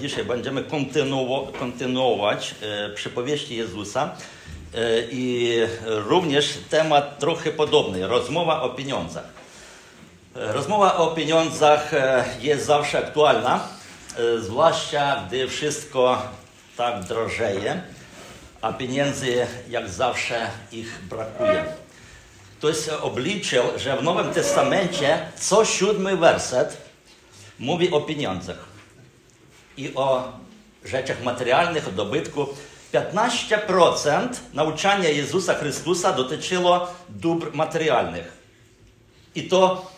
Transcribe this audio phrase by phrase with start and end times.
[0.00, 4.10] Dzisiaj będziemy kontynuo- kontynuować e, przypowieści Jezusa
[4.74, 4.78] e,
[5.10, 5.54] i
[5.86, 9.24] również temat trochę podobny, rozmowa o pieniądzach.
[10.36, 13.68] E, Rozmowa o pieniądzach e, jest zawsze aktualna,
[14.18, 16.22] e, zwłaszcza gdy wszystko
[16.76, 17.82] tak drożeje,
[18.62, 21.64] a pieniędzy jak zawsze ich brakuje.
[22.58, 26.76] Ktoś obliczył, że w Nowym Testamencie co siódmy werset
[27.58, 28.75] mówi o pieniądzach
[29.76, 30.32] i o
[30.84, 32.46] rzeczach materialnych, o dobytku.
[32.92, 38.32] 15% nauczania Jezusa Chrystusa dotyczyło dóbr materialnych.
[39.34, 39.90] I to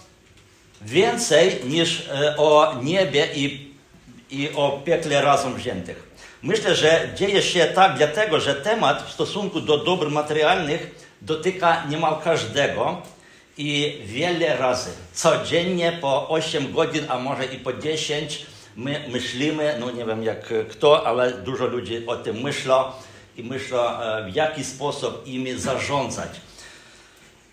[0.82, 3.74] więcej niż e, o niebie i,
[4.30, 6.08] i o piekle razem wziętych.
[6.42, 12.20] Myślę, że dzieje się tak dlatego, że temat w stosunku do dóbr materialnych dotyka niemal
[12.24, 13.02] każdego
[13.58, 14.90] i wiele razy.
[15.12, 18.46] Codziennie po 8 godzin, a może i po 10
[18.78, 22.84] my myślimy, no nie wiem jak kto, ale dużo ludzi o tym myślą
[23.36, 26.28] i myślą, e, w jaki sposób imi zarządzać.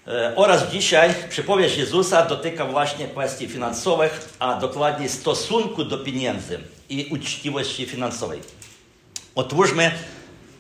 [0.08, 6.60] E, Oraz dzisiaj przypowieść Jezusa dotyka właśnie kwestii finansowych, a dokładniej stosunku do pieniędzy
[6.90, 8.42] i uczciwości finansowej.
[9.36, 9.92] Otwórzmy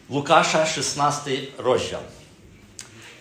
[0.09, 2.01] Łukasza 16 rozdział.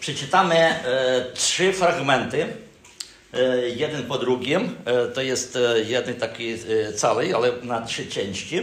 [0.01, 2.64] Przeczytamy e, trzy fragmenty, e,
[3.77, 4.77] jeden po drugim.
[4.85, 8.63] E, to jest e, jeden taki e, cały, ale na trzy części.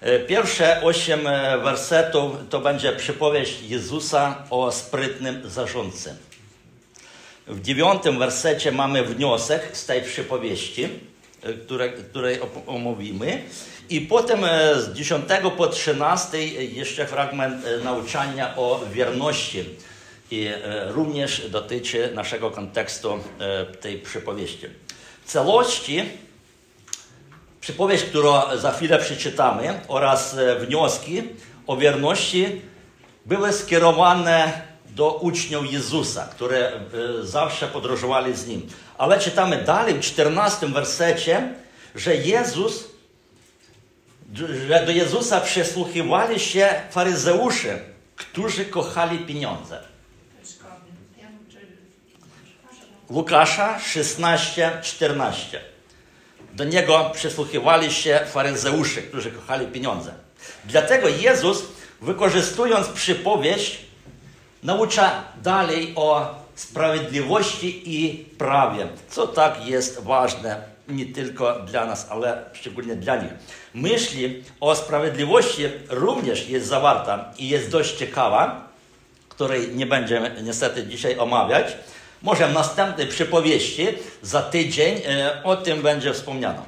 [0.00, 6.14] E, Pierwsze osiem e, wersetów to będzie przypowieść Jezusa o sprytnym zarządcy.
[7.46, 10.88] W dziewiątym wersecie mamy wniosek z tej przypowieści,
[11.42, 13.42] e, które, której op- omówimy.
[13.90, 15.24] I potem e, z 10
[15.56, 19.64] po 13 jeszcze fragment e, nauczania o wierności.
[20.32, 24.66] I e, również dotyczy naszego kontekstu e, tej przypowieści.
[25.24, 26.02] W całości
[27.60, 31.22] przypowieść, którą za chwilę przeczytamy oraz e, wnioski
[31.66, 32.62] o wierności
[33.26, 36.72] były skierowane do uczniów Jezusa, które
[37.22, 38.66] zawsze podróżowali z Nim.
[38.98, 41.54] Ale czytamy dalej w 14 wersecie,
[41.94, 42.84] że Jezus,
[44.68, 47.78] że do Jezusa przysłuchiwali się faryzeusze,
[48.16, 49.91] którzy kochali pieniądze.
[53.12, 55.60] Łukasza 16, 14.
[56.52, 60.14] Do niego przysłuchiwali się faryzeusze, którzy kochali pieniądze.
[60.64, 61.62] Dlatego Jezus,
[62.00, 63.78] wykorzystując przypowieść,
[64.62, 72.44] naucza dalej o sprawiedliwości i prawie, co tak jest ważne nie tylko dla nas, ale
[72.52, 73.32] szczególnie dla nich.
[73.74, 78.68] Myśli o sprawiedliwości również jest zawarta i jest dość ciekawa,
[79.28, 81.76] której nie będziemy niestety dzisiaj omawiać.
[82.22, 83.86] Może w następnej przypowieści
[84.22, 86.66] za tydzień e, o tym będzie wspomniano.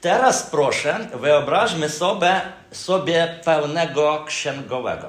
[0.00, 2.40] Teraz proszę, wyobraźmy sobie,
[2.72, 5.08] sobie pełnego księgowego,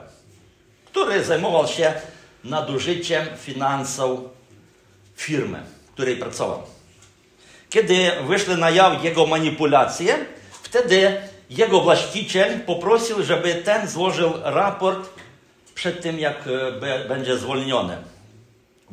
[0.85, 1.93] który zajmował się
[2.43, 4.19] nadużyciem finansów
[5.15, 5.59] firmy,
[5.89, 6.63] w której pracował.
[7.69, 10.25] Kiedy wyszły na jaw jego manipulacje,
[10.63, 15.09] wtedy jego właściciel poprosił, żeby ten złożył raport
[15.75, 16.43] przed tym, jak
[16.81, 17.97] e, będzie zwolniony.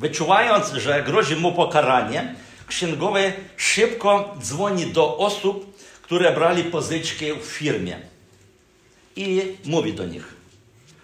[0.00, 2.34] Wyczuwając, że grozi mu pokaranie,
[2.66, 7.96] księgowy szybko dzwoni do osób, które brali pożyczki w firmie
[9.16, 10.34] i mówi do nich: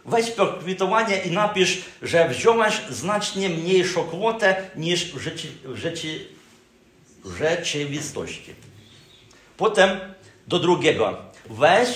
[0.04, 6.26] Weź pokwitowanie i napisz, że wziąłeś znacznie mniejszą kwotę niż w, rzeczy, w, rzeczy,
[7.38, 8.54] rzeczywistości.
[9.56, 9.90] Potem
[10.46, 11.18] do drugiego:
[11.50, 11.88] weź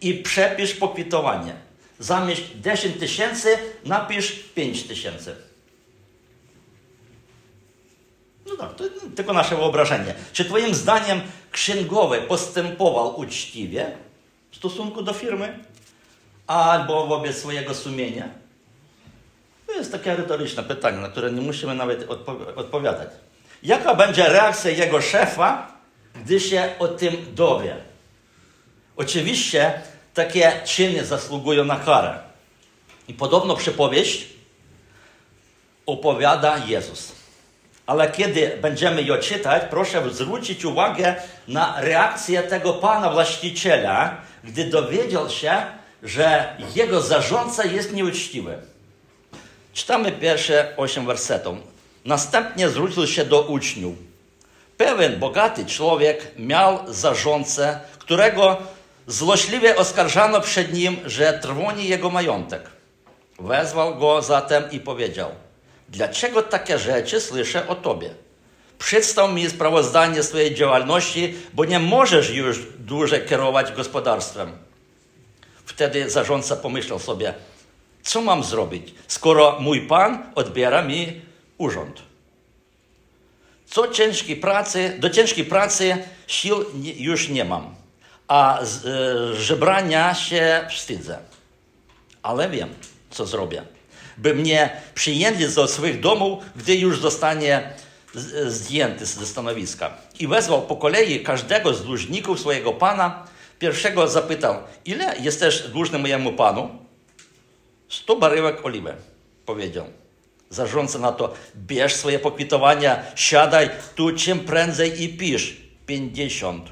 [0.00, 1.54] i przepisz pokwitowanie.
[1.98, 3.48] Zamiast 10 tysięcy
[3.84, 5.47] napisz 5 tysięcy.
[8.48, 8.84] No tak, to
[9.16, 10.14] tylko nasze wyobrażenie.
[10.32, 11.20] Czy Twoim zdaniem
[11.52, 13.90] księgowy postępował uczciwie
[14.50, 15.58] w stosunku do firmy
[16.46, 18.28] albo wobec swojego sumienia?
[19.66, 23.08] To jest takie retoryczne pytanie, na które nie musimy nawet odpo- odpowiadać.
[23.62, 25.72] Jaka będzie reakcja jego szefa,
[26.14, 27.76] gdy się o tym dowie?
[28.96, 29.82] Oczywiście
[30.14, 32.18] takie czyny zasługują na karę.
[33.08, 34.26] I podobno przypowieść
[35.86, 37.12] opowiada Jezus.
[37.88, 41.14] Ale kiedy będziemy ją czytać, proszę zwrócić uwagę
[41.48, 45.52] na reakcję tego pana właściciela, gdy dowiedział się,
[46.02, 48.58] że jego zarządca jest nieuczciwy.
[49.72, 51.58] Czytamy pierwsze osiem wersetów.
[52.04, 53.94] Następnie zwrócił się do uczniów.
[54.76, 58.56] Pewien bogaty człowiek miał zarządcę, którego
[59.06, 62.62] złośliwie oskarżano przed nim, że trwoni jego majątek.
[63.38, 65.30] Wezwał go zatem i powiedział:
[65.88, 68.10] Dlaczego takie rzeczy słyszę o tobie?
[68.78, 74.52] Przedstaw mi sprawozdanie swojej działalności, bo nie możesz już dłużej kierować gospodarstwem.
[75.64, 77.34] wtedy zarządca pomyślał sobie,
[78.02, 81.20] co mam zrobić, skoro mój pan odbiera mi
[81.58, 82.02] urząd.
[83.66, 87.74] Co ciężkiej pracy, do ciężkiej pracy sił już nie mam,
[88.28, 91.18] a z e, żebrania się wstydzę.
[92.22, 92.74] Ale wiem,
[93.10, 93.77] co zrobię.
[94.18, 97.72] By mnie przyjęli do swoich domów, gdy już zostanie
[98.46, 99.94] zdjęty ze stanowiska.
[100.20, 103.26] I wezwał po kolei każdego z dłużników swojego pana.
[103.58, 106.68] Pierwszego zapytał, ile jesteś dłużny mojemu panu?
[107.88, 108.94] Sto baryłek oliwy,
[109.46, 109.84] powiedział.
[110.50, 115.56] Zarządca na to, bierz swoje pokwitowania, siadaj tu czym prędzej i pisz.
[115.86, 116.64] Pięćdziesiąt.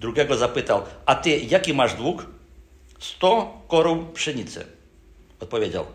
[0.00, 2.26] Drugiego zapytał, a ty jaki masz dług?
[2.98, 4.66] Sto korów pszenicy.
[5.40, 5.86] Odpowiedział.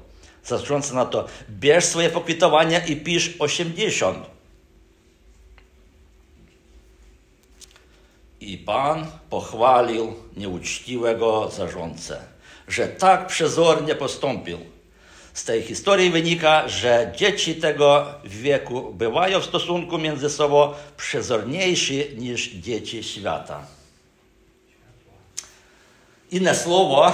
[0.45, 4.25] Zarządca na to, bierz swoje pokwitowania i pisz osiemdziesiąt.
[8.41, 12.21] I Pan pochwalił nieuczciwego zarządcę,
[12.67, 14.59] że tak przezornie postąpił.
[15.33, 22.49] Z tej historii wynika, że dzieci tego wieku bywają w stosunku między sobą przezorniejsi niż
[22.49, 23.65] dzieci świata.
[26.31, 27.11] Inne słowo,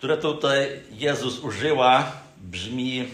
[0.00, 3.08] które tutaj Jezus użyła, brzmi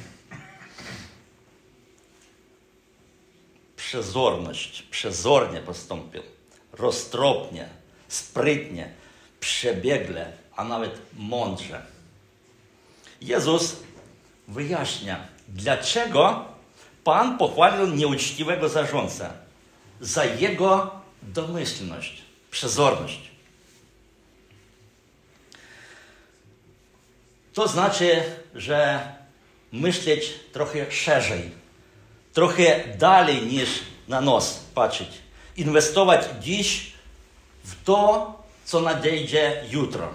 [3.77, 6.23] przezorność, przezornie postąpił,
[6.73, 7.69] roztropnie,
[8.09, 8.93] sprytnie,
[9.41, 11.83] przebiegle, a nawet mądrze.
[13.21, 13.77] Jezus
[14.49, 16.44] wyjaśnia, dlaczego
[17.05, 19.31] Pan pochwalił nieuczciwego zarządcę
[20.00, 23.36] za jego domyślność, przezorność.
[27.56, 28.23] To znaczy,
[28.55, 29.00] że
[29.73, 31.50] myśleć trochę szerzej,
[32.32, 33.69] trochę dalej niż
[34.08, 35.08] na nos patrzeć.
[35.56, 36.93] Inwestować dziś
[37.64, 38.32] w to,
[38.64, 40.08] co nadejdzie jutro.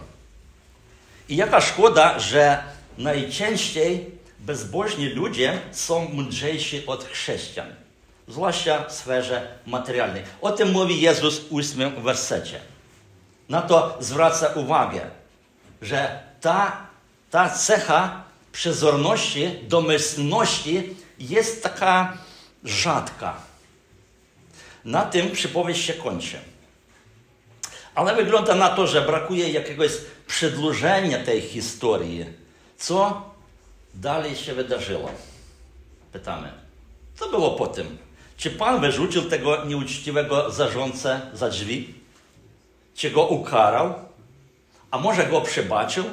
[1.30, 2.64] I jaka szkoda, że
[2.98, 4.06] najczęściej
[4.40, 7.76] bezbożni ludzie są mądrzejsi od chrześcijan,
[8.28, 10.24] zwłaszcza w sferze materialnej.
[10.42, 12.60] O tym mówi Jezus w ósmym wersecie.
[13.50, 15.02] Na to zwraca uwagę,
[15.82, 16.91] że ta,
[17.32, 22.18] ta cecha przezorności, domyślności jest taka
[22.64, 23.34] rzadka.
[24.86, 26.38] Na tym przypowieść się kończy.
[27.96, 29.92] Ale wygląda na to, że brakuje jakiegoś
[30.28, 32.26] przedłużenia tej historii.
[32.78, 33.30] Co
[33.94, 35.12] dalej się wydarzyło?
[36.12, 36.52] Pytamy.
[37.16, 37.98] Co było po tym?
[38.38, 41.94] Czy Pan wyrzucił tego nieuczciwego zarządcę za drzwi?
[42.96, 43.94] Czy go ukarał?
[44.92, 46.06] A może go przebaczył?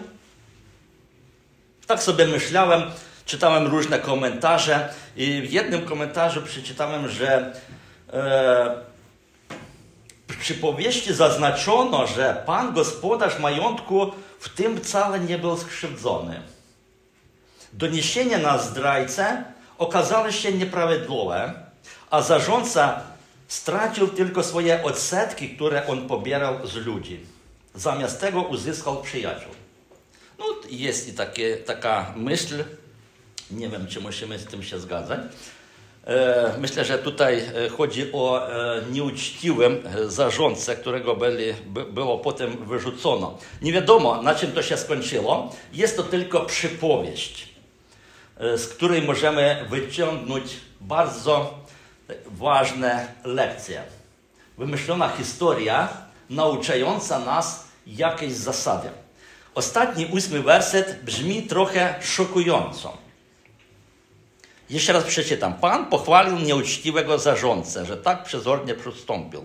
[1.89, 2.83] Tak sobie myślałem,
[3.25, 7.53] czytałem różne komentarze i w jednym komentarzu przeczytałem, że
[8.13, 8.75] e,
[10.29, 16.43] w przypowieści zaznaczono, że pan gospodarz majątku w tym wcale nie był skrzywdzony.
[17.73, 19.45] Doniesienia na zdrajcę
[19.79, 21.53] okazały się nieprawidłowe,
[22.11, 23.01] a zarządca
[23.49, 27.21] stracił tylko swoje odsetki, które on pobierał z ludzi.
[27.75, 29.68] Zamiast tego uzyskał przyjaciół.
[30.39, 32.65] No, jest i takie, taka myśl,
[33.51, 35.21] nie wiem, czy musimy z tym się zgadzać.
[36.09, 41.55] E, myślę, że tutaj e, chodzi o e, nieuczciwym zarządcę, którego byli,
[41.91, 43.39] było potem wyrzucono.
[43.63, 45.55] Nie wiadomo, na czym to się skończyło.
[45.73, 47.49] Jest to tylko przypowieść,
[48.57, 51.59] z której możemy wyciągnąć bardzo
[52.27, 53.83] ważne lekcje.
[54.59, 55.89] Wymyślona historia
[56.31, 58.89] nauczająca nas jakiejś zasady.
[59.55, 62.97] Ostatni ósmy werset brzmi trochę szokująco.
[64.71, 65.55] Jeszcze raz przeczytam.
[65.55, 69.45] Pan pochwalił nieuczciwego zarządcę, że tak przezornie przystąpił.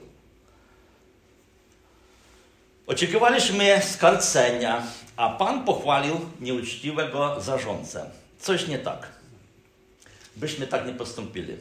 [2.88, 4.84] Oczekiwaliśmy skarcenia,
[5.16, 8.10] a Pan pochwalił nieuczciwego zarządcę.
[8.40, 9.08] Coś nie tak.
[10.36, 11.58] Byśmy tak nie postąpili.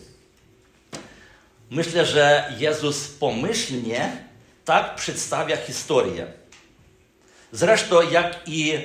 [1.70, 4.26] Myślę, że Jezus pomyślnie
[4.64, 6.41] tak przedstawia historię.
[7.52, 8.78] Zresztą, jak i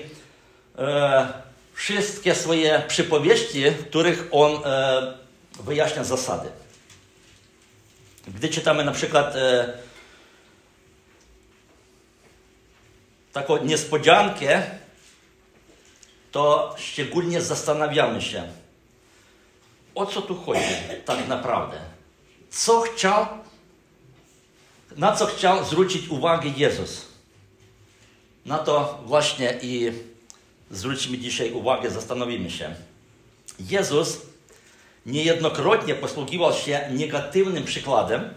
[0.77, 1.33] e,
[1.73, 5.13] wszystkie swoje przypowieści, w których on e,
[5.59, 6.49] wyjaśnia zasady.
[8.27, 9.73] Gdy czytamy na przykład e,
[13.33, 14.63] taką niespodziankę,
[16.31, 18.47] to szczególnie zastanawiamy się,
[19.95, 21.79] o co tu chodzi tak naprawdę.
[22.49, 23.27] Co chciał,
[24.95, 27.06] na co chciał zwrócić uwagę Jezus.
[28.47, 29.91] Na to właśnie i
[30.71, 32.75] zwróćmy dzisiaj uwagę, zastanowimy się.
[33.59, 34.21] Jezus
[35.05, 38.29] niejednokrotnie posługiwał się negatywnym przykładem,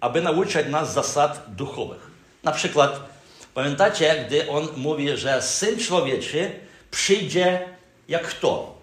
[0.00, 2.10] aby nauczać nas zasad duchowych.
[2.42, 3.16] Na przykład
[3.56, 6.50] Pamiętacie, gdy on mówi, że syn człowieczy
[6.90, 7.68] przyjdzie
[8.08, 8.78] jak kto?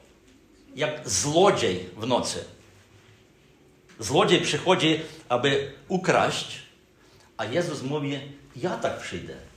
[0.76, 2.44] Jak złodziej w nocy.
[4.00, 6.62] Złodziej przychodzi, aby ukraść,
[7.38, 8.20] a Jezus mówi:
[8.56, 9.53] Ja tak przyjdę.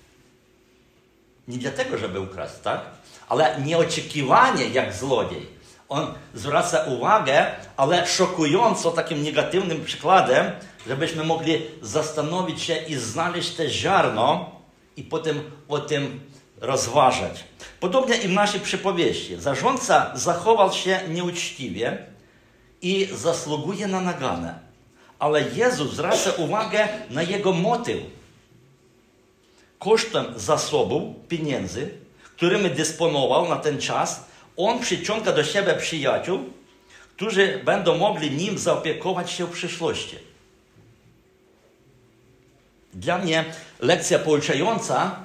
[1.49, 2.81] Nie dlatego, żeby ukraść, tak?
[3.29, 5.47] Ale nieoczekiwanie jak złodziej.
[5.88, 10.50] On zwraca uwagę, ale szokująco takim negatywnym przykładem,
[10.87, 14.50] żebyśmy mogli zastanowić się i znaleźć te ziarno
[14.97, 16.21] i potem o tym
[16.61, 17.45] rozważać.
[17.81, 19.37] Podobnie i w naszej przypowieści.
[19.37, 21.99] Zarządca zachował się nieuczciwie
[22.83, 24.59] i zasługuje na naganę.
[25.19, 27.97] Ale Jezus zwraca uwagę na jego motyw.
[29.78, 31.90] Kosztem zasobów, pieniędzy,
[32.37, 34.25] którymi dysponował na ten czas,
[34.56, 36.45] on przyciąga do siebie przyjaciół,
[37.16, 40.18] którzy będą mogli nim zaopiekować się w przyszłości.
[42.95, 43.45] Dla mnie
[43.80, 45.16] lekcja pouczająca,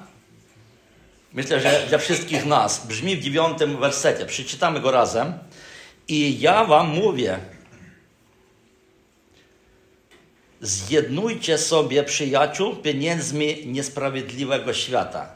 [1.32, 4.26] myślę, że dla wszystkich nas, brzmi w dziewiątym wersecie.
[4.26, 5.32] Przeczytamy go razem.
[6.08, 7.38] I ja wam mówię,
[10.62, 15.34] zjednujcie sobie przyjaciół pieniędzmi niesprawiedliwego świata,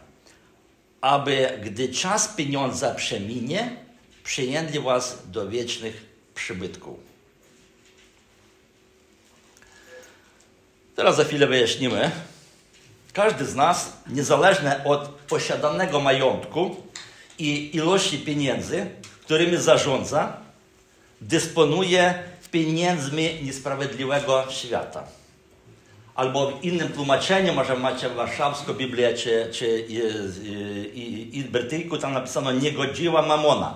[1.00, 3.76] aby gdy czas pieniądza przeminie,
[4.24, 6.98] przyjęli was do wiecznych przybytków.
[10.96, 12.10] Teraz za chwilę wyjaśnimy.
[13.12, 16.76] Każdy z nas, niezależnie od posiadanego majątku
[17.38, 18.86] i ilości pieniędzy,
[19.20, 20.36] którymi zarządza,
[21.20, 22.22] dysponuje
[22.56, 25.04] pieniędzmi niesprawiedliwego świata.
[26.14, 29.94] Albo w innym tłumaczeniu, może macie warszawską Biblię czy, czy i,
[31.00, 33.74] i, i Brytyjku, tam napisano niegodziwa mamona,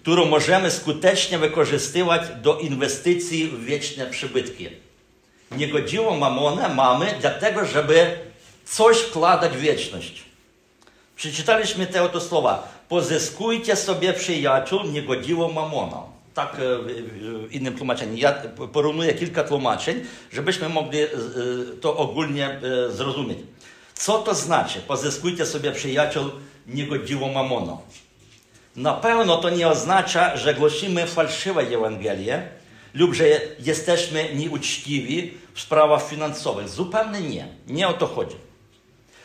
[0.00, 4.68] którą możemy skutecznie wykorzystywać do inwestycji w wieczne przybytki.
[5.50, 8.18] Niegodziwą mamonę mamy dlatego, żeby
[8.64, 10.22] coś wkładać w wieczność.
[11.16, 12.68] Przeczytaliśmy te oto słowa.
[12.88, 16.11] Pozyskujcie sobie przyjaciół niegodziwą mamoną.
[16.34, 18.16] Tak w innym tłumaczeniu.
[18.16, 18.32] Ja
[18.72, 20.98] porównuję kilka tłumaczeń, żebyśmy mogli
[21.80, 22.60] to ogólnie
[22.90, 23.38] zrozumieć.
[23.94, 24.80] Co to znaczy?
[24.80, 26.24] Pozyskujcie sobie przyjaciół
[26.66, 27.80] niegodziwą mamoną.
[28.76, 32.48] Na pewno to nie oznacza, że głosimy fałszywe Ewangelię
[32.94, 33.24] lub że
[33.58, 36.68] jesteśmy nieuczciwi w sprawach finansowych.
[36.68, 37.48] Zupełnie nie.
[37.66, 38.36] Nie o to chodzi.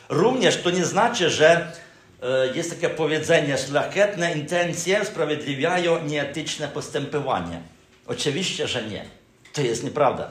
[0.09, 1.71] Również to nie znaczy, że
[2.53, 7.61] jest takie powiedzenie, szlachetne intencje usprawiedliwiają nieetyczne postępowanie.
[8.07, 9.05] Oczywiście, że nie.
[9.53, 10.29] To jest nieprawda.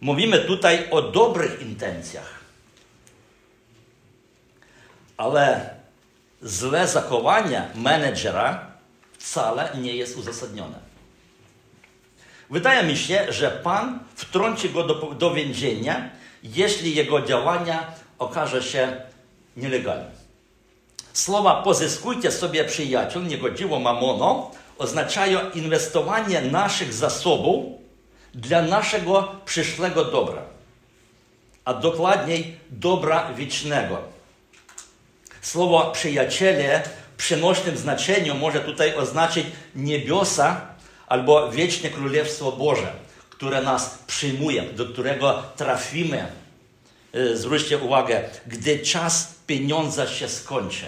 [0.00, 2.40] Mówimy tutaj o dobrych intencjach.
[5.16, 5.70] Ale
[6.42, 8.66] złe zachowanie menedżera
[9.18, 10.78] wcale nie jest uzasadnione.
[12.50, 16.10] Wydaje mi się, że Pan wtrąci go do, do więzienia,
[16.42, 19.00] jeśli jego działania okaże się
[19.56, 20.10] nielegalne.
[21.12, 27.64] Słowa pozyskujcie sobie przyjaciół, niegodziło mamono, oznaczają inwestowanie naszych zasobów
[28.34, 30.42] dla naszego przyszłego dobra,
[31.64, 33.98] a dokładniej dobra wiecznego.
[35.40, 36.82] Słowo przyjaciele
[37.14, 40.60] w przenośnym znaczeniu może tutaj oznaczyć niebiosa
[41.06, 42.92] albo wieczne Królestwo Boże,
[43.30, 46.26] które nas przyjmuje, do którego trafimy.
[47.34, 50.86] Zwróćcie uwagę, gdy czas pieniądza się skończy,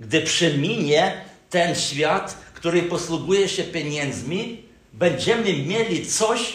[0.00, 6.52] gdy przeminie ten świat, który posługuje się pieniędzmi, będziemy mieli coś,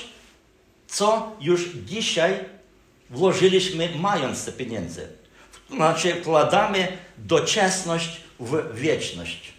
[0.87, 2.39] co już dzisiaj
[3.09, 5.01] włożyliśmy, mając te pieniądze.
[5.69, 6.87] Znaczy, wkładamy
[7.17, 9.53] doczesność w wieczność.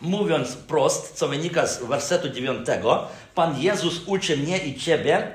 [0.00, 2.66] Mówiąc prost, co wynika z wersetu 9,
[3.34, 5.32] Pan Jezus uczy mnie i Ciebie,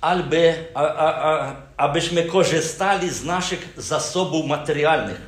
[0.00, 5.20] aby, a, a, a, abyśmy korzystali z naszych zasobów materialnych,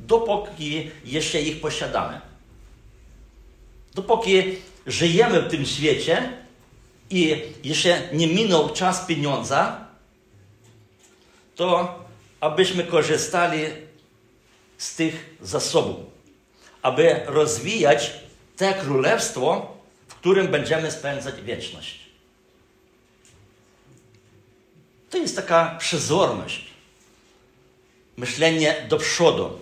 [0.00, 2.20] dopóki jeszcze ich posiadamy.
[3.94, 4.42] Dopóki
[4.86, 6.32] żyjemy w tym świecie
[7.10, 9.86] i jeszcze nie minął czas pieniądza,
[11.56, 11.98] to
[12.40, 13.62] abyśmy korzystali
[14.78, 15.96] z tych zasobów,
[16.82, 18.12] aby rozwijać
[18.56, 19.76] te królestwo,
[20.08, 22.03] w którym będziemy spędzać wieczność.
[25.14, 26.64] To jest taka przezorność,
[28.16, 29.58] myślenie do przodu.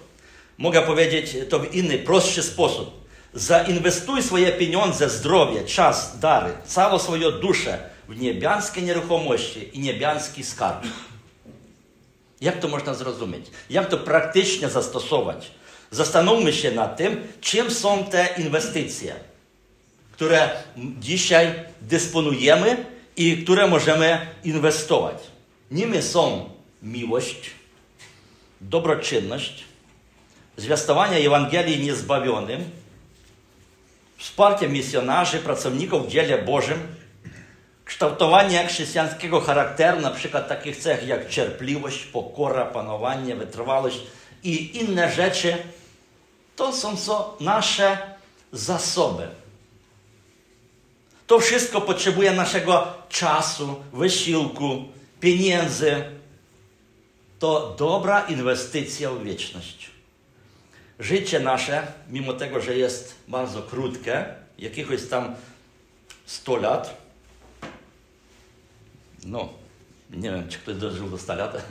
[0.58, 3.04] Mogę powiedzieć to w inny, prostszy sposób.
[3.34, 10.84] Zainwestuj swoje pieniądze, zdrowie, czas, dary, całą swoją duszę w niebiańskie nieruchomości i niebiański skarb.
[12.40, 13.46] Jak to można zrozumieć?
[13.70, 15.50] Jak to praktycznie zastosować?
[15.90, 19.14] Zastanówmy się nad tym, czym są te inwestycje,
[20.12, 25.31] które dzisiaj dysponujemy i które możemy inwestować.
[25.72, 26.50] Nimi są
[26.82, 27.50] miłość,
[28.60, 29.64] dobroczynność,
[30.56, 32.70] zwiastowanie Ewangelii niezbawionym,
[34.18, 36.86] wsparcie misjonarzy, pracowników w dziele Bożym,
[37.84, 44.00] kształtowanie chrześcijańskiego charakteru, na przykład takich cech jak cierpliwość, pokora, panowanie, wytrwałość
[44.42, 45.56] i inne rzeczy,
[46.56, 47.98] to są co nasze
[48.52, 49.28] zasoby.
[51.26, 54.84] To wszystko potrzebuje naszego czasu, wysiłku,
[55.22, 56.04] pieniędzy.
[57.38, 59.90] To dobra inwestycja w wieczność.
[60.98, 64.24] Życie nasze, mimo tego, że jest bardzo krótkie,
[64.58, 65.34] jakiegoś tam
[66.26, 67.02] 100 lat,
[69.26, 69.48] no,
[70.10, 71.66] nie wiem, czy ktoś dożył do 100 lat,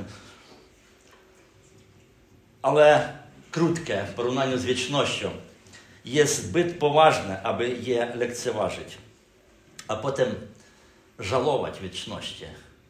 [2.61, 3.17] ale
[3.51, 5.31] krótkie w porównaniu z wiecznością
[6.05, 8.97] jest zbyt poważne, aby je lekceważyć,
[9.87, 10.35] a potem
[11.19, 12.45] żałować wieczności,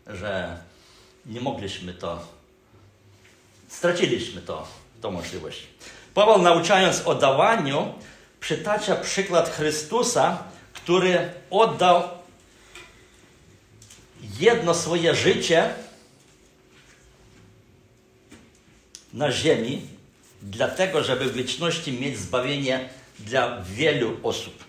[0.07, 0.57] że
[1.25, 2.27] nie mogliśmy to,
[3.67, 4.67] straciliśmy to,
[5.01, 5.67] tą możliwość.
[6.13, 7.93] Paweł nauczając o dawaniu,
[8.39, 10.43] przytacza przykład Chrystusa,
[10.73, 12.03] który oddał
[14.39, 15.73] jedno swoje życie
[19.13, 19.81] na ziemi,
[20.41, 22.89] dlatego, żeby w wieczności mieć zbawienie
[23.19, 24.63] dla wielu osób.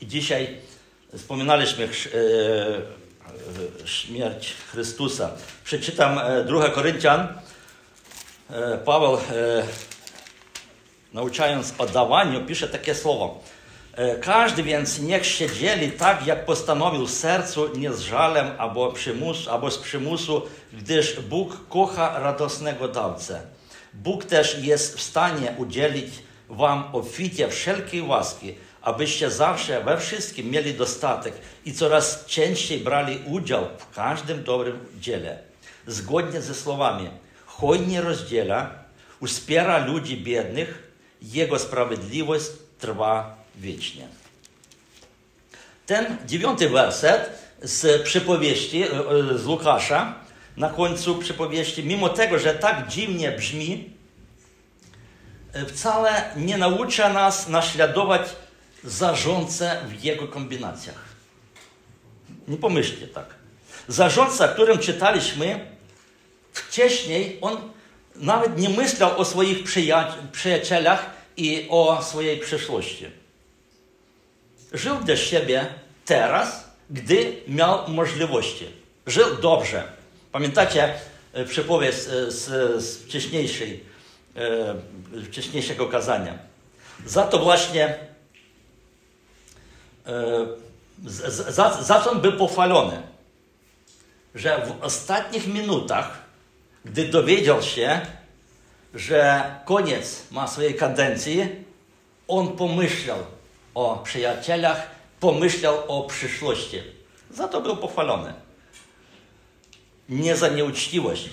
[0.00, 0.56] I dzisiaj
[1.16, 1.88] wspominaliśmy
[3.84, 5.30] śmierć Chrystusa.
[5.64, 7.28] Przeczytam 2 Koryntian.
[8.84, 9.18] Paweł,
[11.12, 13.40] nauczając o dawaniu, pisze takie słowo.
[14.20, 19.48] Każdy więc niech się dzieli tak, jak postanowił w sercu, nie z żalem albo, przymus,
[19.48, 23.42] albo z przymusu, gdyż Bóg kocha radosnego dawcę.
[23.94, 26.14] Bóg też jest w stanie udzielić
[26.48, 31.34] wam obficie wszelkiej łaski, abyście zawsze we wszystkim mieli dostatek
[31.64, 35.38] i coraz częściej brali udział w każdym dobrym dziele.
[35.86, 37.10] Zgodnie ze słowami,
[37.46, 38.70] hojnie rozdziela,
[39.20, 40.90] uspiera ludzi biednych,
[41.22, 42.44] Jego sprawiedliwość
[42.78, 44.08] trwa wiecznie.
[45.86, 47.30] Ten dziewiąty werset
[47.62, 48.84] z przypowieści,
[49.34, 50.14] z Łukasza,
[50.56, 53.90] na końcu przypowieści, mimo tego, że tak dziwnie brzmi,
[55.68, 58.22] wcale nie naucza nas naśladować
[58.84, 61.04] zarządcę w jego kombinacjach.
[62.48, 63.34] Nie pomyślcie tak.
[63.88, 65.66] Zarządca, którym czytaliśmy
[66.52, 67.56] wcześniej, on
[68.16, 69.64] nawet nie myślał o swoich
[70.32, 73.06] przyjacielach i o swojej przyszłości.
[74.72, 75.66] Żył dla siebie
[76.04, 78.66] teraz, gdy miał możliwości.
[79.06, 79.92] Żył dobrze.
[80.32, 80.94] Pamiętacie
[81.48, 82.28] przypowieść z,
[82.84, 83.02] z
[84.34, 86.38] e, wcześniejszego kazania.
[87.06, 88.09] Za to właśnie
[91.48, 93.02] za, za co on był pochwalony?
[94.34, 96.22] Że w ostatnich minutach,
[96.84, 98.00] gdy dowiedział się,
[98.94, 101.48] że koniec ma swojej kadencji,
[102.28, 103.18] on pomyślał
[103.74, 106.82] o przyjacielach, pomyślał o przyszłości.
[107.30, 108.34] Za to był pochwalony.
[110.08, 111.28] Nie za nieuczciwość,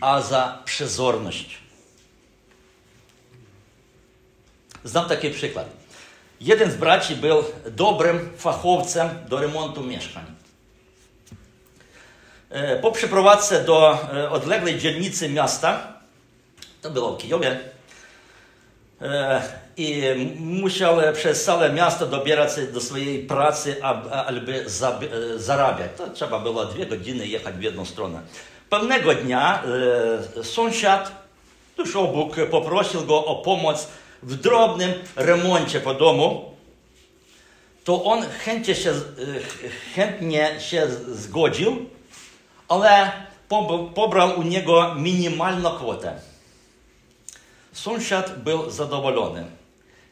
[0.00, 1.58] a za przezorność.
[4.84, 5.81] Znam taki przykład.
[6.42, 10.24] Jeden z braci był dobrym fachowcem do remontu mieszkań.
[12.82, 13.98] Po przeprowadzce do
[14.30, 15.92] odległej dzielnicy miasta,
[16.82, 17.60] to było w Kijowie,
[19.76, 20.02] i
[20.38, 23.76] musiał przez całe miasto dobierać się do swojej pracy,
[24.26, 24.64] aby
[25.36, 25.90] zarabiać.
[25.96, 28.20] To trzeba było dwie godziny jechać w jedną stronę.
[28.70, 29.62] Pewnego dnia
[30.42, 31.12] sąsiad
[31.76, 33.88] tuż obok poprosił go o pomoc
[34.22, 36.52] w drobnym remoncie po domu,
[37.84, 38.92] to on chętnie się,
[39.94, 41.86] chętnie się zgodził,
[42.68, 43.12] ale
[43.94, 46.20] pobrał u niego minimalną kwotę.
[47.72, 49.46] Sąsiad był zadowolony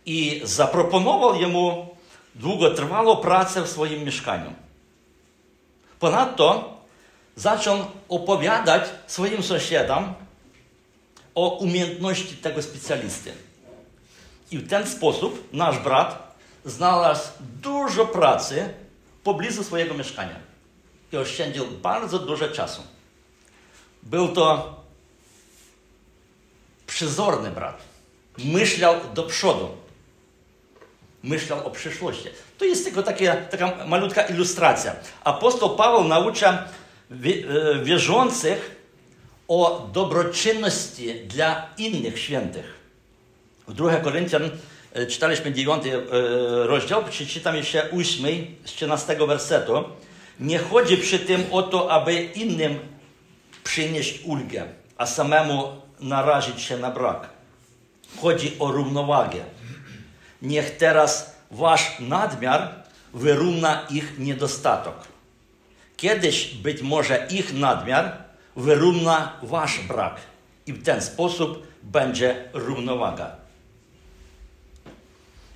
[0.07, 1.97] i zaproponował jemu
[2.35, 4.53] długotrwałą pracę w swoim mieszkaniu.
[5.99, 6.77] Ponadto
[7.37, 10.15] zaczął opowiadać swoim sąsiadom
[11.35, 13.33] o umiejętności tego specjalisty.
[14.51, 17.29] I w ten sposób nasz brat znalazł
[17.63, 18.75] dużo pracy
[19.25, 20.37] pobliżu swojego mieszkania
[21.13, 22.83] i oszczędził bardzo dużo czasu.
[24.03, 24.77] Był to
[26.87, 27.83] przyzorny brat.
[28.39, 29.69] Myślał do przodu.
[31.23, 32.29] Myślał o przyszłości.
[32.59, 34.97] To jest tylko takie, taka malutka ilustracja.
[35.25, 36.69] Apostoł Paweł naucza
[37.83, 38.77] wierzących
[39.49, 42.80] o dobroczynności dla innych świętych.
[43.71, 44.51] W 2 Koryntian
[45.09, 45.85] czytaliśmy 9
[46.65, 48.27] rozdział, przeczytam jeszcze 8
[48.65, 49.85] z 13 wersetu.
[50.41, 52.79] Nie chodzi przy tym o to, aby innym
[53.65, 54.65] przynieść ulgę,
[54.97, 55.69] a samemu
[56.01, 57.29] narazić się na brak.
[58.21, 59.39] Chodzi o równowagę.
[60.43, 62.75] Niech teraz wasz nadmiar
[63.15, 64.95] wyrówna ich niedostatek.
[65.97, 68.13] Kiedyś być może ich nadmiar
[68.57, 70.17] wyrówna wasz brak
[70.67, 73.40] i w ten sposób będzie równowaga.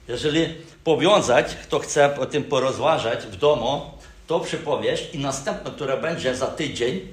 [0.09, 3.91] Jeżeli powiązać, kto chce o tym porozważać w domu,
[4.27, 7.09] to przypowieść i następna, która będzie za tydzień,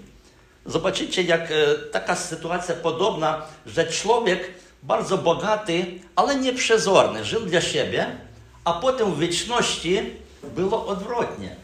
[0.66, 4.52] zobaczycie, jak e, taka sytuacja podobna, że człowiek
[4.84, 8.16] bardzo bogaty, ale nieprzezorny, żył dla siebie,
[8.64, 10.00] a potem w wieczności
[10.44, 11.56] było odwrotnie.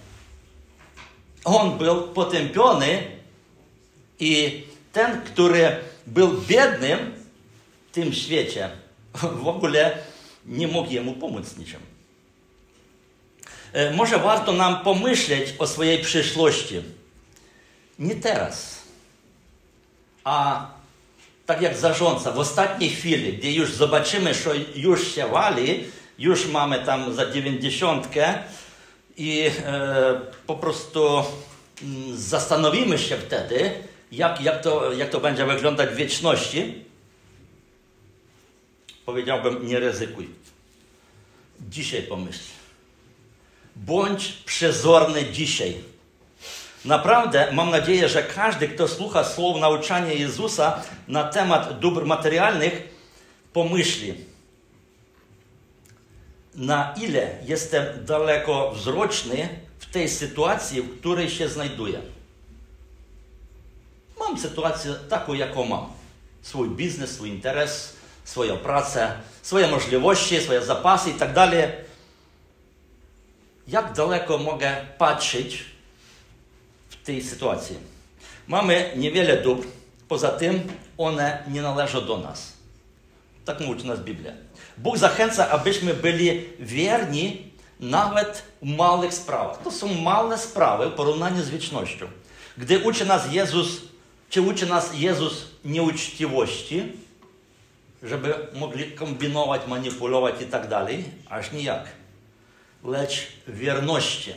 [1.45, 3.03] On był potępiony
[4.19, 4.63] i
[4.93, 5.75] ten, który
[6.07, 7.13] był biednym
[7.91, 8.69] w tym świecie,
[9.43, 9.97] w ogóle
[10.47, 11.79] nie mógł jemu pomóc niczym.
[13.73, 16.81] E, może warto nam pomyśleć o swojej przyszłości.
[17.99, 18.81] Nie teraz,
[20.23, 20.67] a
[21.45, 25.83] tak jak zarządca, w ostatniej chwili, gdy już zobaczymy, że już się wali,
[26.19, 28.33] już mamy tam za dziewięćdziesiątkę
[29.17, 31.23] i e, po prostu
[31.83, 33.71] mm, zastanowimy się wtedy,
[34.11, 36.86] jak, jak, to, jak to będzie wyglądać w wieczności,
[39.07, 40.29] powiedziałbym, nie ryzykuj.
[41.69, 42.43] Dzisiaj pomyśl.
[43.75, 45.75] Bądź przezorny dzisiaj.
[46.85, 52.73] Naprawdę mam nadzieję, że każdy, kto słucha słów nauczania Jezusa na temat dóbr materialnych,
[53.53, 54.13] pomyśli,
[56.55, 62.01] na ile jestem daleko wzroczny w tej sytuacji, w której się znajduję.
[64.19, 65.85] Mam sytuację taką, jaką mam.
[66.41, 67.96] Swój biznes, swój interes,
[68.27, 71.63] swoją pracę, swoje możliwości, swoje zapasy i tak dalej.
[73.67, 75.65] Jak daleko mogę patrzeć
[76.89, 77.77] w tej sytuacji?
[78.47, 79.67] Mamy niewiele dóbr,
[80.07, 80.63] poza tym
[80.97, 82.53] one nie należą do nas.
[83.45, 84.31] Tak mówi nas Biblia.
[84.77, 89.57] Bóg zachęca, abyśmy byli wierni nawet w małych sprawach.
[89.63, 92.07] To są małe sprawy w porównaniu z wiecznością.
[92.57, 93.81] Gdy uczy nas Jezus,
[94.29, 97.06] czy uczy nas Jezus nieuczciwości,
[98.03, 101.85] żeby mogli kombinować, manipulować i tak dalej, aż nijak.
[102.83, 104.33] Lecz wierności.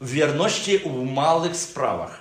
[0.00, 2.20] Wierności w małych sprawach.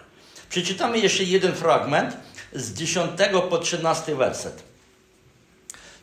[0.50, 2.18] Przeczytamy jeszcze jeden fragment
[2.54, 3.12] z 10
[3.50, 4.64] po 13 werset.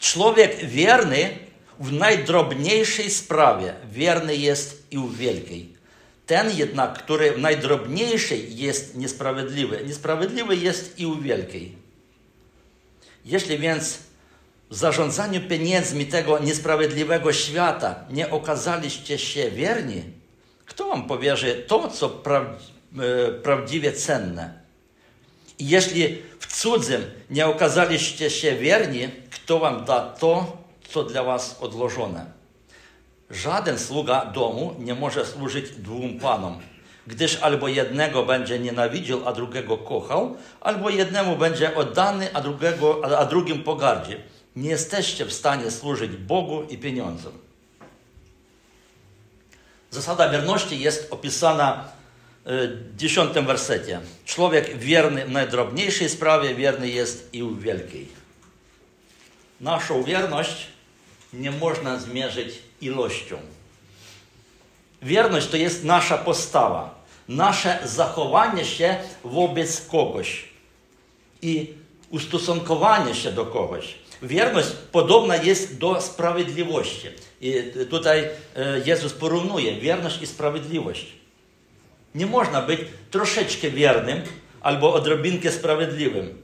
[0.00, 1.38] Człowiek wierny
[1.80, 5.76] w najdrobniejszej sprawie wierny jest i w wielkiej.
[6.26, 11.76] Ten jednak, który w najdrobniejszej jest niesprawiedliwy, niesprawiedliwy jest i w wielkiej.
[13.24, 13.98] Jeśli więc
[14.70, 20.02] zarządzaniu pieniędzmi tego niesprawiedliwego świata nie okazaliście się wierni,
[20.66, 24.60] kto wam powierzy to, co e, prawdziwie cenne?
[25.58, 30.56] I jeśli w cudzym nie okazaliście się wierni, kto wam da to,
[30.88, 32.26] co dla was odłożone?
[33.30, 36.58] Żaden sługa domu nie może służyć dwóm panom,
[37.06, 43.24] gdyż albo jednego będzie nienawidził, a drugiego kochał, albo jednemu będzie oddany, a, drugiego, a
[43.24, 44.16] drugim pogardzi.
[44.56, 47.32] Nie jesteście w stanie służyć Bogu i pieniądzom.
[49.90, 51.88] Zasada wierności jest opisana
[52.44, 54.00] w dziesiątym wersecie.
[54.24, 58.08] Człowiek wierny w najdrobniejszej sprawie, wierny jest i w wielkiej.
[59.60, 60.66] Naszą wierność
[61.32, 63.38] nie można zmierzyć ilością.
[65.02, 70.48] Wierność to jest nasza postawa, nasze zachowanie się wobec kogoś
[71.42, 71.74] i
[72.10, 73.94] ustosunkowanie się do kogoś.
[74.22, 77.08] Wierność podobna jest do sprawiedliwości.
[77.40, 77.54] I
[77.90, 78.28] tutaj e,
[78.84, 81.06] Jezus porównuje wierność i sprawiedliwość.
[82.14, 84.22] Nie można być troszeczkę wiernym
[84.60, 86.42] albo odrobinkę sprawiedliwym.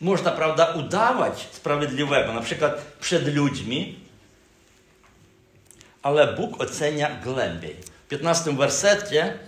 [0.00, 3.98] Można, prawda, udawać sprawiedliwego, na przykład przed ludźmi,
[6.02, 7.76] ale Bóg ocenia głębiej.
[8.06, 9.38] W 15 wersecie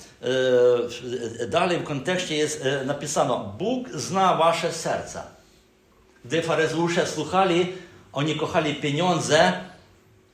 [1.41, 5.42] e, dalej w kontekście jest e, napisano: Bóg zna wasze serca.
[6.25, 7.73] Gdy faryzeusze słuchali,
[8.13, 9.53] oni kochali pieniądze,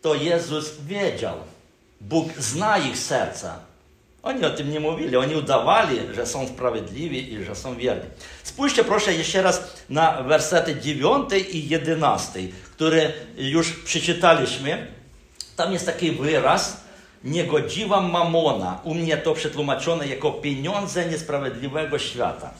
[0.02, 1.36] to Jezus wiedział.
[2.00, 3.58] Bóg zna ich serca.
[4.22, 8.10] Oni o tym nie mówili, oni udawali, że są sprawiedliwi i że są wierni.
[8.42, 12.40] Spójrzcie proszę jeszcze raz na wersety 9 i 11,
[12.72, 14.86] które już przeczytaliśmy.
[15.56, 16.80] Tam jest taki wyraz,
[17.24, 18.80] niegodziwa mamona.
[18.84, 22.50] U mnie to przetłumaczone jako pieniądze niesprawiedliwego świata.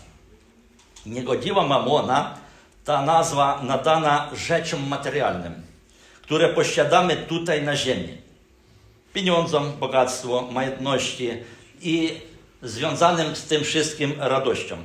[1.07, 2.39] Niegodziwa mamona
[2.89, 5.63] ta nazwa nadana rzeczom materialnym,
[6.23, 8.17] które posiadamy tutaj na ziemi.
[9.13, 11.31] Pieniądzom, bogactwo, majątności
[11.81, 12.21] i
[12.63, 14.77] związanym z tym wszystkim radością.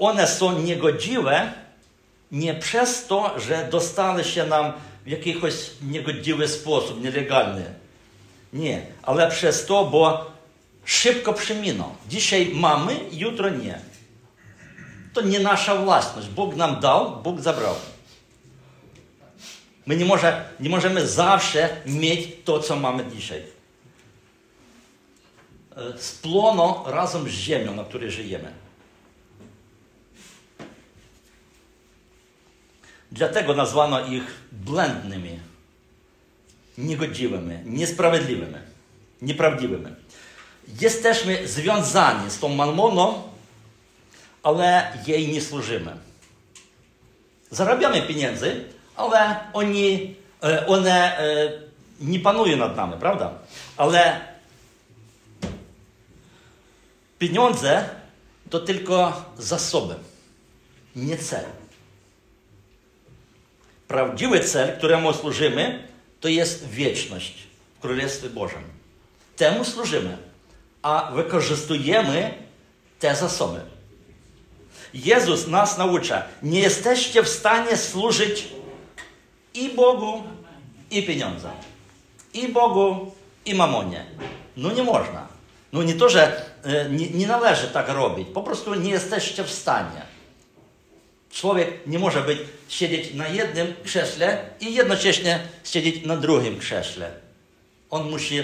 [0.00, 1.52] One są niegodziwe
[2.32, 4.72] nie przez to, że dostali się nam
[5.06, 5.36] w jakiś
[5.82, 7.64] niegodziwy sposób, nielegalny.
[8.52, 10.30] Nie, ale przez to, bo
[10.84, 11.94] szybko przeminą.
[12.08, 13.87] Dzisiaj mamy, jutro nie.
[15.12, 16.28] To nie nasza własność.
[16.28, 17.74] Bóg nam dał, Bóg zabrał.
[19.86, 23.42] My nie, może, nie możemy zawsze mieć to, co mamy dzisiaj.
[25.96, 28.52] Spłono razem z ziemią, na której żyjemy.
[33.12, 35.40] Dlatego nazwano ich błędnymi,
[36.78, 38.58] niegodziwymi, niesprawiedliwymi,
[39.22, 39.94] nieprawdziwymi.
[40.80, 43.22] Jesteśmy związani z tą mammoną,
[44.48, 45.96] ale jej nie służymy.
[47.50, 48.54] Zarabiamy pieniądze,
[48.96, 50.14] ale oni,
[50.66, 51.18] one
[52.00, 53.30] nie panują nad nami, prawda?
[53.76, 54.20] Ale
[57.18, 57.88] pieniądze
[58.50, 59.94] to tylko zasoby,
[60.96, 61.44] nie cel.
[63.88, 65.88] Prawdziwy cel, któremu służymy,
[66.20, 67.34] to jest wieczność
[67.78, 68.62] w Królestwie Bożym.
[69.36, 70.18] Temu służymy,
[70.82, 72.34] a wykorzystujemy
[72.98, 73.77] te zasoby.
[74.94, 78.48] Jezus nas naucza, nie jesteście w stanie służyć
[79.54, 80.22] i Bogu,
[80.90, 81.50] i pieniądzom.
[82.34, 83.14] I Bogu,
[83.46, 84.06] i mamonie.
[84.56, 85.28] No nie można.
[85.72, 86.42] No nie to, że
[86.90, 90.02] nie, nie należy tak robić, po prostu nie jesteście w stanie.
[91.30, 97.10] Człowiek nie może być, siedzieć na jednym krześle i jednocześnie siedzieć na drugim krześle.
[97.90, 98.42] On musi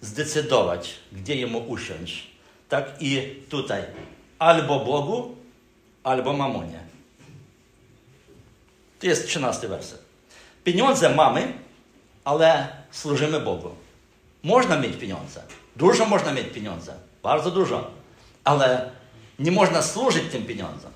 [0.00, 2.26] zdecydować, gdzie jemu usiąść.
[2.68, 3.82] Tak i tutaj.
[4.38, 5.36] Albo Bogu,
[6.04, 6.80] albo mamonie.
[9.00, 10.02] To jest trzynasty werset.
[10.64, 11.52] Pieniądze mamy,
[12.24, 13.70] ale służymy Bogu.
[14.42, 15.42] Można mieć pieniądze.
[15.76, 16.94] Dużo można mieć pieniądze.
[17.22, 17.90] Bardzo dużo.
[18.44, 18.90] Ale
[19.38, 20.90] nie można służyć tym pieniądzom.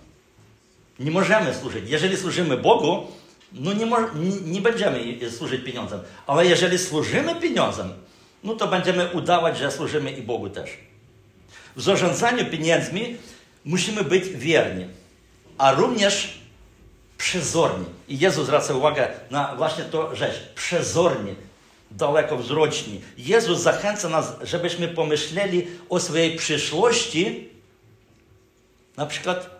[0.99, 1.91] Nie możemy służyć.
[1.91, 3.07] Jeżeli służymy Bogu,
[3.53, 6.01] no nie, nie, nie będziemy służyć pieniądzom.
[6.27, 7.93] Ale jeżeli służymy pieniądzom,
[8.45, 10.71] no to będziemy udawać, że służymy i Bogu też.
[11.77, 13.17] W zarządzaniu pieniędzmi
[13.65, 14.87] musimy być wierni,
[15.59, 16.39] a również
[17.19, 17.87] przezorni.
[18.09, 20.35] I Jezus zwraca uwagę na właśnie to rzecz.
[20.55, 21.35] Przezorni,
[21.91, 23.01] dalekowzroczni.
[23.19, 27.49] Jezus zachęca nas, żebyśmy pomyśleli o swojej przyszłości,
[28.97, 29.51] na przykład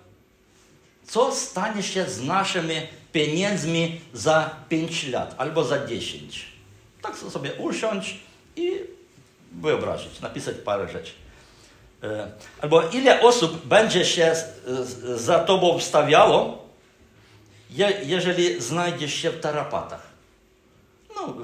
[1.07, 2.75] co stanie się z naszymi
[3.13, 6.47] pieniędzmi za 5 lat albo za 10.
[7.03, 8.17] Tak sobie usiąść
[8.57, 8.73] i
[9.53, 11.13] wyobrazić, napisać parę rzeczy.
[12.03, 14.37] E, albo ile osób będzie się
[15.15, 16.69] za tobą wstawiało,
[18.03, 20.07] jeżeli znajdziesz się w tarapatach.
[21.17, 21.35] No,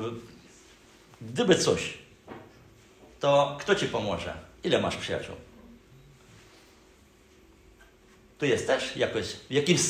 [1.21, 1.99] gdyby coś,
[3.21, 4.35] to kto ci pomoże?
[4.65, 5.35] Ile masz przyjaciół?
[8.45, 9.81] to jest też jakoś w jakiś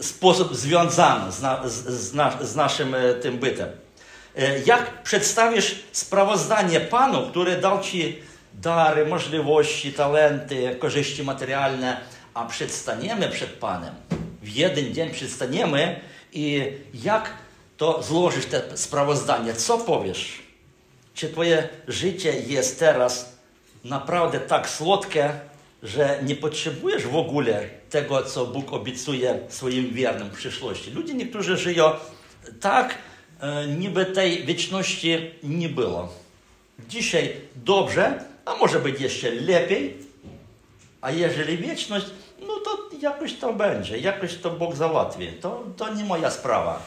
[0.00, 3.68] sposób związany z, na, z, z, na, z naszym e, tym bytem.
[4.36, 8.22] E, jak przedstawisz sprawozdanie Panu, który dał Ci
[8.54, 12.00] dary, możliwości, talenty, korzyści materialne,
[12.34, 13.94] a przedstaniemy przed Panem,
[14.42, 16.00] w jeden dzień przedstaniemy
[16.32, 17.30] i jak
[17.76, 20.42] to złożysz te sprawozdanie, co powiesz?
[21.14, 23.36] Czy Twoje życie jest teraz
[23.84, 25.30] naprawdę tak słodkie,
[25.82, 30.90] że nie potrzebujesz w ogóle tego, co Bóg obiecuje swoim wiernym w przyszłości.
[30.90, 31.92] Ludzie niektórzy żyją
[32.60, 32.94] tak,
[33.40, 36.12] e, niby tej wieczności nie było.
[36.88, 39.96] Dzisiaj dobrze, a może być jeszcze lepiej,
[41.00, 42.06] a jeżeli wieczność,
[42.40, 45.32] no to jakoś to będzie, jakoś to Bóg załatwi.
[45.32, 46.82] To, to nie moja sprawa.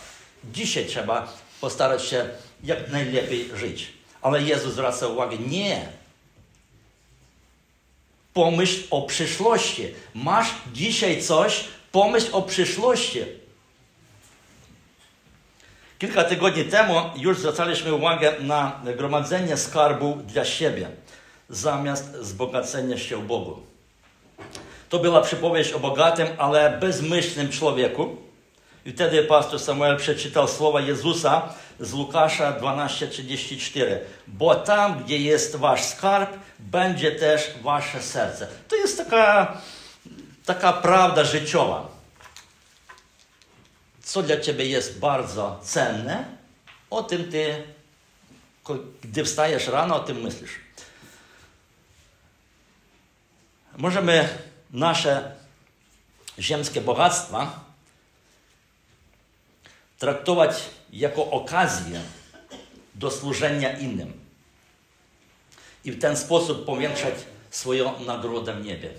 [0.53, 2.29] Dzisiaj trzeba postarać się
[2.63, 3.93] jak najlepiej żyć.
[4.21, 5.89] Ale Jezus zwraca uwagę, nie,
[8.35, 9.93] Pomyśl o przyszłości.
[10.13, 13.19] Masz dzisiaj coś, pomyśl o przyszłości.
[15.99, 20.89] Kilka tygodni temu już zwracaliśmy uwagę na gromadzenie skarbu dla siebie,
[21.49, 23.59] zamiast wzbogacenia się Bogu.
[24.89, 28.17] To była przypowieść o bogatym, ale bezmyślnym człowieku.
[28.85, 33.99] I wtedy pastor Samuel przeczytał słowa Jezusa z Łukasza 12:34.
[34.27, 36.29] Bo tam, gdzie jest wasz skarb,
[36.59, 38.47] będzie też wasze serce.
[38.67, 39.57] To jest taka,
[40.45, 41.87] taka prawda życiowa.
[44.03, 46.25] Co dla ciebie jest bardzo cenne,
[46.89, 47.63] o tym ty,
[49.01, 50.64] gdy wstajesz rano, o tym myślisz.
[53.77, 54.29] Możemy
[54.71, 55.35] nasze
[56.39, 57.65] ziemskie bogactwa
[59.99, 60.55] traktować
[60.93, 62.01] jako okazję
[62.95, 64.13] do służenia innym
[65.85, 67.13] i w ten sposób powiększać
[67.49, 68.89] swoją nagrodę w niebie.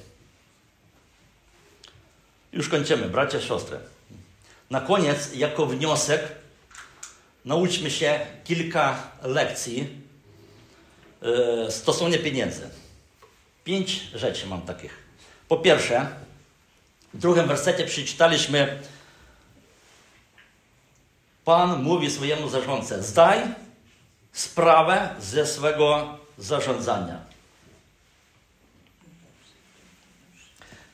[2.53, 3.79] Już kończymy, bracia, siostry.
[4.71, 6.23] Na koniec, jako wniosek,
[7.45, 9.89] nauczmy się kilka lekcji
[11.23, 12.71] e, stosownie pieniędzy.
[13.67, 14.99] Pięć rzeczy mam takich.
[15.49, 16.07] Po pierwsze,
[17.15, 18.79] w drugim wersecie przeczytaliśmy
[21.45, 23.39] Pan mówi swojemu zarządcy: Zdaj
[24.33, 27.21] sprawę ze swego zarządzania.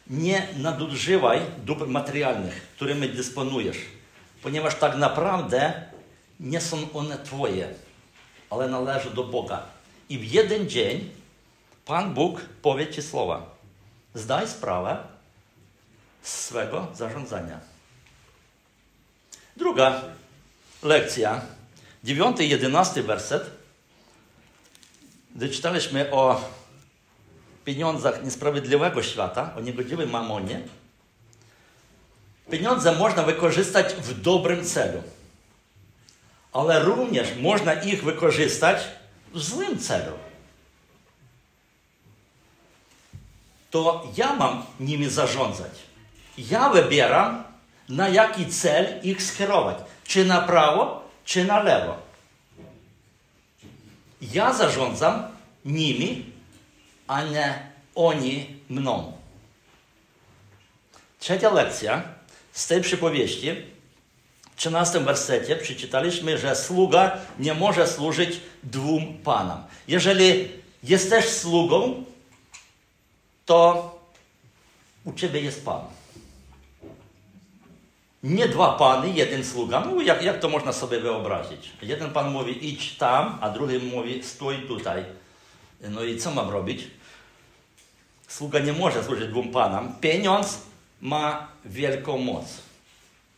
[0.07, 3.79] Nie nadużywaj dóbr materialnych, którymi dysponujesz,
[4.43, 5.83] ponieważ tak naprawdę
[6.41, 7.69] nie są one Twoje,
[8.51, 9.63] ale należą do Boga.
[10.09, 11.22] I w jeden dzień
[11.85, 13.55] Pan Bóg powie Ci słowa.
[14.15, 14.97] Zdaj sprawę
[16.23, 17.61] z swego zarządzania.
[19.57, 20.03] Druga
[20.83, 21.41] lekcja,
[22.05, 23.51] 9 i 11 werset,
[25.37, 26.51] gdy czytaliśmy o
[27.65, 30.61] pieniądzach niesprawiedliwego świata, o niegodziwym mamonie,
[32.51, 35.03] pieniądze można wykorzystać w dobrym celu,
[36.53, 38.83] ale również można ich wykorzystać
[39.35, 40.13] w złym celu.
[43.73, 45.73] To ja mam nimi zarządzać.
[46.39, 47.45] Ja wybieram,
[47.89, 49.77] na jaki cel ich skierować.
[50.05, 51.97] Czy na prawo, czy na lewo.
[54.23, 55.23] Ja zarządzam
[55.65, 56.25] nimi,
[57.07, 59.13] a nie oni mną.
[61.19, 62.03] Trzecia lekcja
[62.53, 63.53] z tej przypowieści,
[64.53, 69.65] w 13 wersecie przeczytaliśmy, że sługa nie może służyć dwóm panom.
[69.89, 70.49] Jeżeli
[70.83, 72.05] jesteś sługą,
[73.47, 73.91] to
[75.05, 75.81] u ciebie jest pan.
[78.23, 79.81] Nie dwa pany, jeden sługa.
[79.81, 81.73] No jak, jak to można sobie wyobrazić?
[81.83, 85.05] Jeden pan mówi idź tam, a drugi mówi stój tutaj.
[85.91, 86.91] No i co mam robić?
[88.29, 89.95] Sługa nie może służyć dwóm panom.
[90.01, 90.59] Pieniądz
[91.01, 92.45] ma wielką moc.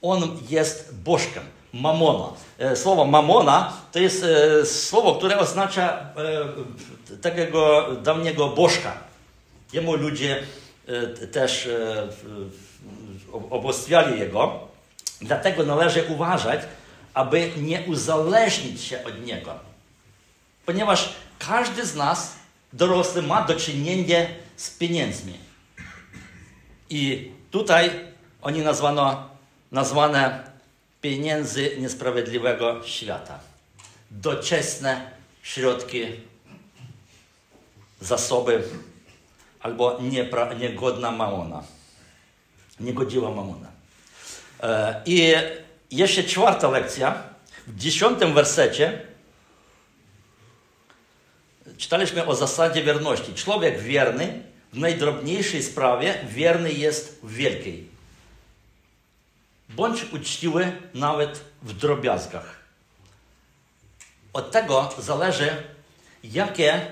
[0.03, 2.33] On jest bożkiem, mamona.
[2.59, 5.99] E, słowo mamona to jest e, słowo, które oznacza
[7.13, 8.93] e, takiego dawniego bożka.
[9.73, 10.43] Jemu ludzie
[11.33, 11.69] też
[13.51, 14.69] obostwiali jego.
[15.21, 16.61] Dlatego należy uważać,
[17.15, 19.55] aby nie uzależnić się od niego.
[20.67, 22.35] Ponieważ każdy z nas,
[22.73, 25.39] dorosły, ma do czynienia z pieniędzmi.
[26.91, 27.91] I tutaj
[28.43, 29.29] oni nazwano,
[29.73, 30.51] nazwane
[31.01, 33.39] pieniędzy niesprawiedliwego świata.
[34.11, 35.11] Doczesne
[35.43, 36.07] środki,
[38.01, 38.63] zasoby
[39.65, 41.63] albo niepra, niegodna mamona.
[42.81, 43.69] Niegodziwa mamona.
[44.63, 45.35] E, I
[45.91, 47.23] jeszcze czwarta lekcja.
[47.67, 49.03] W dziesiątym wersecie
[51.79, 53.35] czytaliśmy o zasadzie wierności.
[53.35, 57.89] Człowiek wierny w najdrobniejszej sprawie wierny jest w wielkiej.
[59.69, 62.57] Bądź uczciwy nawet w drobiazgach.
[64.33, 65.57] Od tego zależy,
[66.25, 66.87] jakie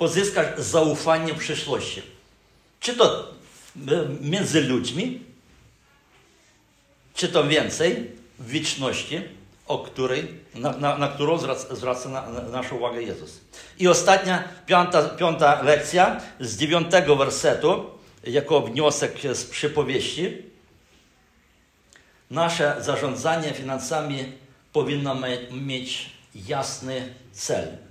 [0.00, 2.02] pozyskasz zaufanie w przyszłości.
[2.80, 3.34] Czy to
[4.20, 5.20] między ludźmi,
[7.14, 9.20] czy to więcej w wieczności,
[9.66, 13.40] o której, na, na, na którą zwraca, zwraca na, na naszą uwagę Jezus.
[13.78, 17.90] I ostatnia, piąta, piąta lekcja z dziewiątego wersetu,
[18.24, 20.36] jako wniosek z przypowieści.
[22.30, 24.32] Nasze zarządzanie finansami
[24.72, 25.16] powinno
[25.50, 27.89] mieć jasny cel.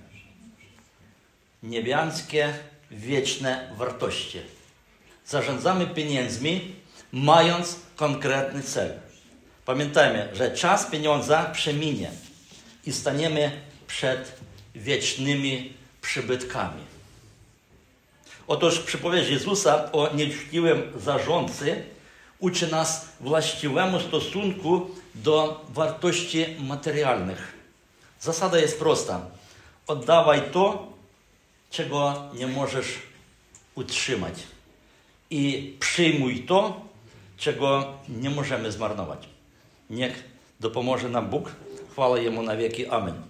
[1.62, 2.54] Niebiańskie,
[2.90, 4.40] wieczne wartości.
[5.26, 6.74] Zarządzamy pieniędzmi,
[7.12, 8.92] mając konkretny cel.
[9.64, 12.10] Pamiętajmy, że czas pieniądza przeminie
[12.86, 13.50] i staniemy
[13.86, 14.32] przed
[14.74, 16.82] wiecznymi przybytkami.
[18.46, 21.82] Otóż przypowieść Jezusa o nieuczciwym zarządcy
[22.38, 27.52] uczy nas właściwemu stosunku do wartości materialnych.
[28.20, 29.20] Zasada jest prosta.
[29.86, 30.92] Oddawaj to,
[31.70, 32.98] czego nie możesz
[33.74, 34.34] utrzymać.
[35.30, 36.80] I przyjmuj to,
[37.36, 39.28] czego nie możemy zmarnować.
[39.90, 40.24] Niech
[40.60, 41.52] dopomoże nam Bóg.
[41.90, 42.86] Chwała Jemu na wieki.
[42.86, 43.29] Amen.